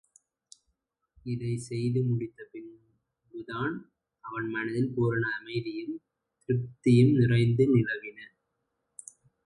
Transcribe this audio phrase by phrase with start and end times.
[1.25, 3.75] இதைச் செய்து முடித்த பின்புதான்
[4.23, 5.95] அவன் மனத்தில் பூரண அமைதியும்
[6.49, 8.19] திருப்தியும் நிறைந்து நிலவின.